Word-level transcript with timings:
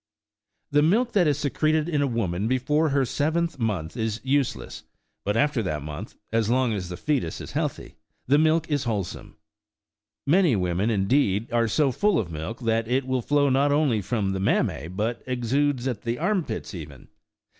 The 0.71 0.81
milk 0.81 1.11
that 1.11 1.27
is 1.27 1.37
secreted 1.37 1.87
in 1.87 2.01
a 2.01 2.07
woman 2.07 2.47
before 2.47 2.89
her 2.89 3.05
seventh 3.05 3.59
month 3.59 3.95
is 3.95 4.19
useless; 4.23 4.81
but 5.23 5.37
after 5.37 5.61
that 5.61 5.83
month, 5.83 6.15
so 6.33 6.51
long 6.51 6.73
as 6.73 6.89
the 6.89 6.97
foetus 6.97 7.39
is 7.39 7.51
healthy, 7.51 7.97
the 8.25 8.39
milk 8.39 8.67
is 8.67 8.85
wholesome: 8.85 9.37
many 10.25 10.55
women, 10.55 10.89
indeed, 10.89 11.51
are 11.53 11.67
so 11.67 11.91
full 11.91 12.17
of 12.17 12.31
milk, 12.31 12.61
that 12.61 12.87
it 12.87 13.05
will 13.05 13.21
flow 13.21 13.47
not 13.49 13.71
only 13.71 14.01
from 14.01 14.31
the 14.31 14.39
mammas, 14.39 14.89
but 14.89 15.21
exudes 15.27 15.87
at 15.87 16.01
the 16.01 16.17
arm 16.17 16.43
pits 16.45 16.73
even. 16.73 17.07